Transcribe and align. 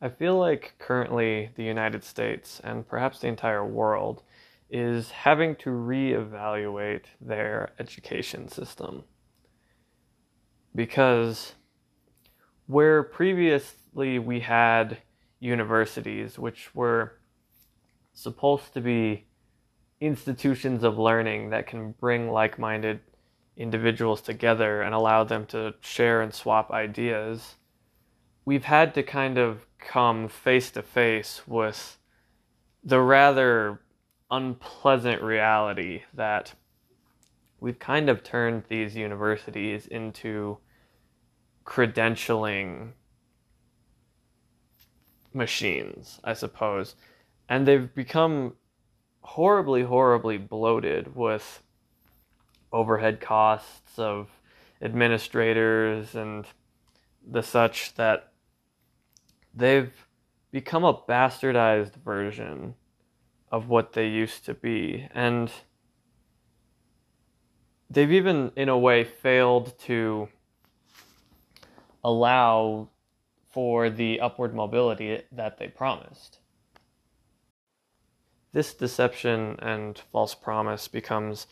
I 0.00 0.08
feel 0.08 0.38
like 0.38 0.74
currently 0.78 1.50
the 1.56 1.64
United 1.64 2.04
States 2.04 2.60
and 2.62 2.86
perhaps 2.86 3.18
the 3.18 3.26
entire 3.26 3.66
world 3.66 4.22
is 4.70 5.10
having 5.10 5.56
to 5.56 5.70
reevaluate 5.70 7.04
their 7.20 7.70
education 7.80 8.48
system. 8.48 9.02
Because 10.74 11.54
where 12.66 13.02
previously 13.02 14.20
we 14.20 14.40
had 14.40 14.98
universities, 15.40 16.38
which 16.38 16.74
were 16.74 17.18
supposed 18.12 18.74
to 18.74 18.80
be 18.80 19.26
institutions 20.00 20.84
of 20.84 20.98
learning 20.98 21.50
that 21.50 21.66
can 21.66 21.92
bring 21.92 22.30
like 22.30 22.58
minded 22.58 23.00
individuals 23.56 24.20
together 24.20 24.82
and 24.82 24.94
allow 24.94 25.24
them 25.24 25.44
to 25.46 25.74
share 25.80 26.20
and 26.20 26.32
swap 26.32 26.70
ideas, 26.70 27.56
we've 28.44 28.64
had 28.64 28.94
to 28.94 29.02
kind 29.02 29.38
of 29.38 29.66
come 29.78 30.28
face 30.28 30.70
to 30.72 30.82
face 30.82 31.42
with 31.46 31.98
the 32.84 33.00
rather 33.00 33.80
unpleasant 34.30 35.22
reality 35.22 36.02
that 36.14 36.54
we've 37.60 37.78
kind 37.78 38.08
of 38.08 38.22
turned 38.22 38.64
these 38.68 38.94
universities 38.94 39.86
into 39.86 40.58
credentialing 41.64 42.92
machines, 45.32 46.20
I 46.24 46.34
suppose. 46.34 46.94
And 47.48 47.66
they've 47.66 47.94
become 47.94 48.54
horribly, 49.20 49.82
horribly 49.82 50.38
bloated 50.38 51.14
with 51.14 51.62
overhead 52.72 53.20
costs 53.20 53.98
of 53.98 54.28
administrators 54.80 56.14
and 56.14 56.46
the 57.26 57.42
such 57.42 57.94
that 57.94 58.32
they've 59.58 59.92
become 60.52 60.84
a 60.84 60.94
bastardized 60.94 61.96
version 61.96 62.74
of 63.50 63.68
what 63.68 63.92
they 63.92 64.06
used 64.06 64.44
to 64.46 64.54
be. 64.54 65.08
And 65.12 65.50
they've 67.90 68.12
even, 68.12 68.52
in 68.56 68.68
a 68.68 68.78
way, 68.78 69.04
failed 69.04 69.78
to 69.80 70.28
allow 72.04 72.88
for 73.50 73.90
the 73.90 74.20
upward 74.20 74.54
mobility 74.54 75.22
that 75.32 75.58
they 75.58 75.66
promised. 75.68 76.38
This 78.52 78.72
deception 78.72 79.56
and 79.58 79.98
false 80.12 80.34
promise 80.34 80.86
becomes 80.88 81.46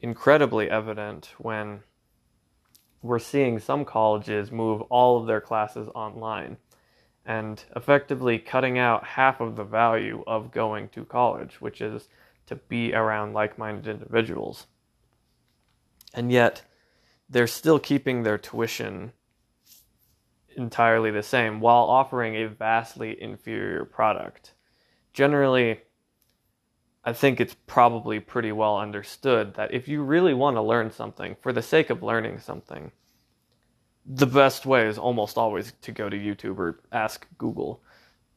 incredibly 0.00 0.70
evident 0.70 1.30
when 1.38 1.80
we're 3.02 3.18
seeing 3.18 3.58
some 3.58 3.84
colleges 3.84 4.52
move 4.52 4.82
all 4.82 5.18
of 5.20 5.26
their 5.26 5.40
classes 5.40 5.88
online 5.94 6.56
and 7.26 7.64
effectively 7.74 8.38
cutting 8.38 8.78
out 8.78 9.04
half 9.04 9.40
of 9.40 9.56
the 9.56 9.64
value 9.64 10.22
of 10.26 10.52
going 10.52 10.88
to 10.90 11.04
college, 11.04 11.60
which 11.60 11.80
is 11.80 12.08
to 12.46 12.54
be 12.54 12.94
around 12.94 13.32
like 13.34 13.58
minded 13.58 13.88
individuals. 13.88 14.66
And 16.14 16.30
yet, 16.30 16.62
they're 17.28 17.48
still 17.48 17.80
keeping 17.80 18.22
their 18.22 18.38
tuition 18.38 19.12
entirely 20.56 21.10
the 21.10 21.22
same 21.22 21.60
while 21.60 21.84
offering 21.84 22.36
a 22.36 22.48
vastly 22.48 23.20
inferior 23.20 23.84
product. 23.84 24.54
Generally, 25.12 25.80
I 27.04 27.12
think 27.12 27.40
it's 27.40 27.56
probably 27.66 28.20
pretty 28.20 28.52
well 28.52 28.78
understood 28.78 29.54
that 29.54 29.74
if 29.74 29.88
you 29.88 30.02
really 30.02 30.34
want 30.34 30.56
to 30.56 30.62
learn 30.62 30.90
something 30.90 31.36
for 31.40 31.52
the 31.52 31.62
sake 31.62 31.90
of 31.90 32.02
learning 32.02 32.38
something, 32.38 32.92
the 34.06 34.26
best 34.26 34.66
way 34.66 34.86
is 34.86 34.98
almost 34.98 35.36
always 35.36 35.72
to 35.82 35.92
go 35.92 36.08
to 36.08 36.16
YouTube 36.16 36.58
or 36.58 36.80
ask 36.92 37.26
Google. 37.38 37.82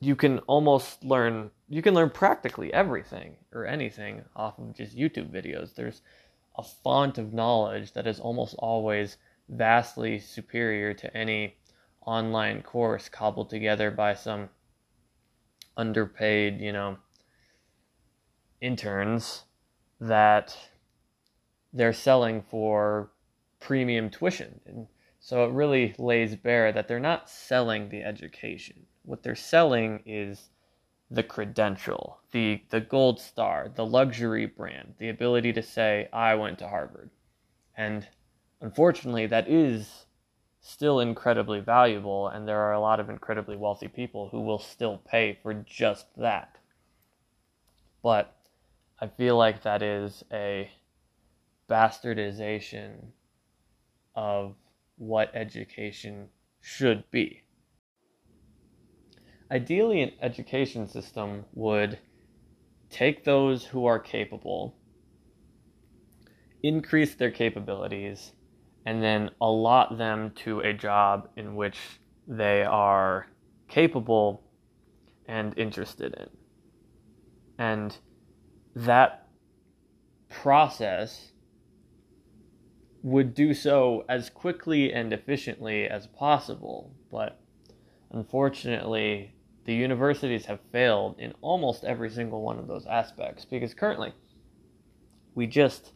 You 0.00 0.16
can 0.16 0.38
almost 0.40 1.04
learn 1.04 1.50
you 1.68 1.82
can 1.82 1.92
learn 1.92 2.08
practically 2.08 2.72
everything 2.72 3.36
or 3.52 3.66
anything 3.66 4.22
off 4.34 4.58
of 4.58 4.74
just 4.74 4.96
YouTube 4.96 5.30
videos. 5.30 5.74
There's 5.74 6.00
a 6.56 6.62
font 6.62 7.18
of 7.18 7.34
knowledge 7.34 7.92
that 7.92 8.06
is 8.06 8.18
almost 8.18 8.54
always 8.58 9.18
vastly 9.50 10.18
superior 10.18 10.94
to 10.94 11.14
any 11.14 11.56
online 12.06 12.62
course 12.62 13.08
cobbled 13.08 13.50
together 13.50 13.90
by 13.90 14.14
some 14.14 14.48
underpaid, 15.76 16.58
you 16.58 16.72
know, 16.72 16.96
interns 18.62 19.44
that 20.00 20.56
they're 21.72 21.92
selling 21.92 22.42
for 22.42 23.10
premium 23.60 24.08
tuition. 24.08 24.60
And 24.66 24.86
so 25.28 25.44
it 25.44 25.52
really 25.52 25.94
lays 25.98 26.34
bare 26.36 26.72
that 26.72 26.88
they're 26.88 26.98
not 26.98 27.28
selling 27.28 27.90
the 27.90 28.02
education. 28.02 28.86
What 29.02 29.22
they're 29.22 29.34
selling 29.34 30.02
is 30.06 30.48
the 31.10 31.22
credential, 31.22 32.20
the, 32.32 32.62
the 32.70 32.80
gold 32.80 33.20
star, 33.20 33.70
the 33.74 33.84
luxury 33.84 34.46
brand, 34.46 34.94
the 34.96 35.10
ability 35.10 35.52
to 35.52 35.62
say, 35.62 36.08
I 36.14 36.34
went 36.36 36.58
to 36.60 36.68
Harvard. 36.68 37.10
And 37.76 38.08
unfortunately, 38.62 39.26
that 39.26 39.50
is 39.50 40.06
still 40.62 40.98
incredibly 40.98 41.60
valuable, 41.60 42.28
and 42.28 42.48
there 42.48 42.60
are 42.60 42.72
a 42.72 42.80
lot 42.80 42.98
of 42.98 43.10
incredibly 43.10 43.58
wealthy 43.58 43.88
people 43.88 44.30
who 44.30 44.40
will 44.40 44.58
still 44.58 44.96
pay 44.96 45.38
for 45.42 45.52
just 45.52 46.06
that. 46.16 46.56
But 48.02 48.34
I 48.98 49.08
feel 49.08 49.36
like 49.36 49.62
that 49.64 49.82
is 49.82 50.24
a 50.32 50.70
bastardization 51.68 53.08
of 54.14 54.54
what 54.98 55.34
education 55.34 56.28
should 56.60 57.10
be. 57.10 57.42
Ideally, 59.50 60.02
an 60.02 60.12
education 60.20 60.86
system 60.86 61.46
would 61.54 61.98
take 62.90 63.24
those 63.24 63.64
who 63.64 63.86
are 63.86 63.98
capable, 63.98 64.76
increase 66.62 67.14
their 67.14 67.30
capabilities, 67.30 68.32
and 68.84 69.02
then 69.02 69.30
allot 69.40 69.96
them 69.96 70.32
to 70.36 70.60
a 70.60 70.72
job 70.72 71.28
in 71.36 71.54
which 71.54 71.78
they 72.26 72.62
are 72.62 73.26
capable 73.68 74.42
and 75.26 75.56
interested 75.58 76.14
in. 76.14 76.28
And 77.58 77.96
that 78.74 79.28
process 80.28 81.32
would 83.08 83.34
do 83.34 83.54
so 83.54 84.04
as 84.08 84.30
quickly 84.30 84.92
and 84.92 85.12
efficiently 85.12 85.86
as 85.86 86.06
possible. 86.06 86.92
But 87.10 87.40
unfortunately, 88.10 89.32
the 89.64 89.74
universities 89.74 90.46
have 90.46 90.60
failed 90.72 91.18
in 91.18 91.34
almost 91.40 91.84
every 91.84 92.10
single 92.10 92.42
one 92.42 92.58
of 92.58 92.66
those 92.66 92.86
aspects 92.86 93.44
because 93.44 93.74
currently 93.74 94.12
we 95.34 95.46
just 95.46 95.92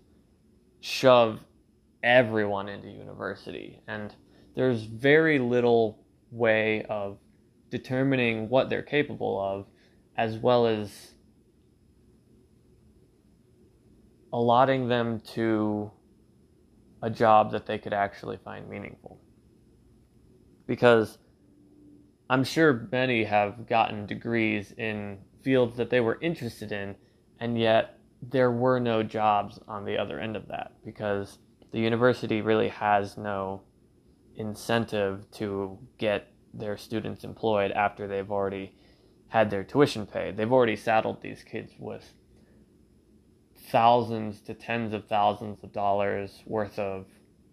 shove 0.81 1.41
everyone 2.03 2.69
into 2.69 2.89
university 2.89 3.81
and 3.87 4.15
there's 4.55 4.83
very 4.83 5.39
little 5.39 6.05
way 6.31 6.84
of 6.91 7.19
determining 7.71 8.49
what 8.49 8.69
they're 8.69 8.83
capable 8.83 9.41
of 9.41 9.67
as 10.17 10.37
well 10.37 10.67
as 10.67 11.15
allotting 14.33 14.89
them 14.89 15.21
to 15.21 15.91
a 17.03 17.11
job 17.11 17.51
that 17.53 17.67
they 17.67 17.79
could 17.79 17.93
actually 17.93 18.39
find 18.39 18.69
meaningful. 18.69 19.21
Because 20.67 21.19
I'm 22.31 22.45
sure 22.45 22.89
many 22.91 23.25
have 23.25 23.67
gotten 23.67 24.07
degrees 24.07 24.73
in 24.79 25.19
fields 25.43 25.77
that 25.77 25.91
they 25.91 26.01
were 26.01 26.19
interested 26.21 26.73
in, 26.73 26.95
and 27.41 27.59
yet 27.59 27.99
there 28.23 28.53
were 28.53 28.79
no 28.79 29.03
jobs 29.03 29.59
on 29.67 29.85
the 29.85 29.99
other 29.99 30.21
end 30.21 30.37
of 30.37 30.47
that 30.49 30.73
because 30.85 31.39
the 31.73 31.81
university 31.81 32.41
really 32.41 32.69
has 32.69 33.17
no 33.19 33.63
incentive 34.37 35.29
to 35.33 35.77
get 35.99 36.29
their 36.55 36.77
students 36.77 37.25
employed 37.25 37.73
after 37.73 38.07
they've 38.07 38.31
already 38.31 38.72
had 39.28 39.51
their 39.51 39.65
tuition 39.65 40.07
paid. 40.07 40.37
They've 40.37 40.53
already 40.53 40.77
saddled 40.77 41.21
these 41.21 41.43
kids 41.43 41.72
with 41.78 42.15
thousands 43.72 44.41
to 44.42 44.54
tens 44.54 44.92
of 44.92 45.09
thousands 45.09 45.65
of 45.65 45.72
dollars 45.72 46.42
worth 46.47 46.78
of 46.78 47.07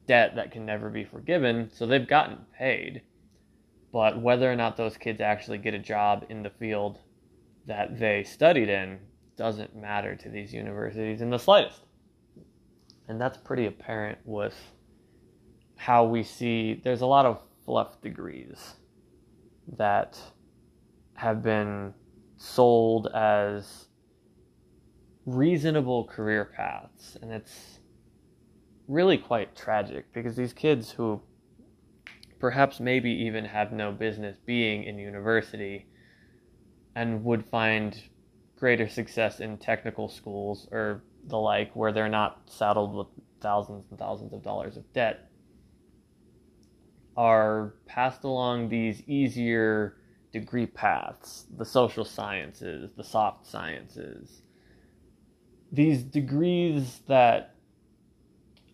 debt 0.05 0.35
that 0.35 0.51
can 0.51 0.65
never 0.65 0.89
be 0.89 1.05
forgiven, 1.05 1.69
so 1.73 1.85
they've 1.85 2.07
gotten 2.07 2.37
paid. 2.57 3.01
But 3.91 4.21
whether 4.21 4.51
or 4.51 4.55
not 4.55 4.77
those 4.77 4.97
kids 4.97 5.21
actually 5.21 5.57
get 5.57 5.73
a 5.73 5.79
job 5.79 6.25
in 6.29 6.43
the 6.43 6.49
field 6.49 6.99
that 7.65 7.97
they 7.97 8.23
studied 8.23 8.69
in 8.69 8.99
doesn't 9.37 9.75
matter 9.75 10.15
to 10.15 10.29
these 10.29 10.53
universities 10.53 11.21
in 11.21 11.29
the 11.29 11.39
slightest. 11.39 11.81
And 13.07 13.19
that's 13.19 13.37
pretty 13.37 13.65
apparent 13.65 14.19
with 14.25 14.55
how 15.77 16.03
we 16.03 16.23
see 16.23 16.81
there's 16.83 17.01
a 17.01 17.07
lot 17.07 17.25
of 17.25 17.41
fluff 17.65 18.01
degrees 18.01 18.75
that 19.77 20.19
have 21.13 21.41
been 21.41 21.93
sold 22.37 23.07
as 23.15 23.88
reasonable 25.35 26.05
career 26.05 26.45
paths. 26.45 27.17
And 27.21 27.31
it's 27.31 27.79
really 28.87 29.17
quite 29.17 29.55
tragic 29.55 30.11
because 30.13 30.35
these 30.35 30.53
kids 30.53 30.91
who 30.91 31.21
perhaps 32.39 32.79
maybe 32.79 33.11
even 33.11 33.45
have 33.45 33.71
no 33.71 33.91
business 33.91 34.37
being 34.45 34.83
in 34.83 34.97
university 34.97 35.85
and 36.95 37.23
would 37.23 37.45
find 37.45 38.01
greater 38.57 38.87
success 38.87 39.39
in 39.39 39.57
technical 39.57 40.09
schools 40.09 40.67
or 40.71 41.03
the 41.25 41.37
like, 41.37 41.75
where 41.75 41.91
they're 41.91 42.09
not 42.09 42.41
saddled 42.45 42.95
with 42.95 43.07
thousands 43.41 43.85
and 43.89 43.99
thousands 43.99 44.33
of 44.33 44.41
dollars 44.41 44.77
of 44.77 44.91
debt, 44.93 45.29
are 47.15 47.75
passed 47.85 48.23
along 48.23 48.69
these 48.69 49.01
easier 49.07 49.97
degree 50.31 50.65
paths 50.65 51.45
the 51.57 51.65
social 51.65 52.05
sciences, 52.05 52.91
the 52.95 53.03
soft 53.03 53.45
sciences. 53.45 54.41
These 55.71 56.03
degrees 56.03 57.01
that 57.07 57.55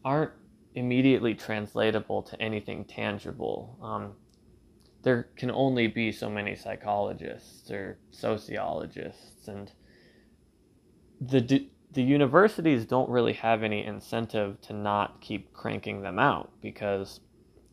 aren't 0.03 0.31
immediately 0.75 1.33
translatable 1.33 2.21
to 2.23 2.41
anything 2.41 2.85
tangible. 2.85 3.77
Um, 3.81 4.13
there 5.03 5.29
can 5.35 5.51
only 5.51 5.87
be 5.87 6.11
so 6.11 6.29
many 6.29 6.55
psychologists 6.55 7.69
or 7.71 7.97
sociologists, 8.11 9.47
and 9.47 9.71
the 11.21 11.67
the 11.91 12.03
universities 12.03 12.85
don't 12.85 13.09
really 13.09 13.33
have 13.33 13.63
any 13.63 13.85
incentive 13.85 14.59
to 14.61 14.73
not 14.73 15.21
keep 15.21 15.53
cranking 15.53 16.01
them 16.01 16.19
out 16.19 16.51
because 16.61 17.21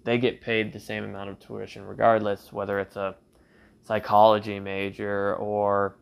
they 0.04 0.16
get 0.16 0.40
paid 0.40 0.72
the 0.72 0.78
same 0.78 1.04
amount 1.04 1.28
of 1.28 1.40
tuition 1.40 1.84
regardless, 1.84 2.52
whether 2.52 2.78
it's 2.78 2.96
a 2.96 3.16
psychology 3.82 4.60
major 4.60 5.34
or 5.36 5.96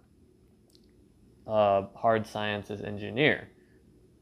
a 1.46 1.87
hard 1.94 2.26
sciences 2.26 2.81
engineer. 2.82 3.48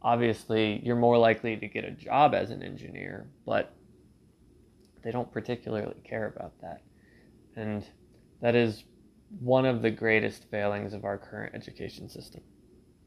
Obviously, 0.03 0.81
you're 0.85 0.97
more 0.97 1.19
likely 1.19 1.57
to 1.57 1.69
get 1.69 1.85
a 1.85 1.91
job 1.91 2.35
as 2.35 2.51
an 2.51 2.63
engineer, 2.63 3.29
but 3.45 3.75
they 5.03 5.11
don't 5.11 5.31
particularly 5.33 5.97
care 6.05 6.27
about 6.27 6.53
that. 6.61 6.83
And 7.57 7.85
that 8.41 8.55
is 8.55 8.85
one 9.41 9.67
of 9.67 9.83
the 9.83 9.91
greatest 9.91 10.45
failings 10.51 10.95
of 10.95 11.05
our 11.05 11.19
current 11.19 11.55
education 11.55 12.09
system. 12.09 12.43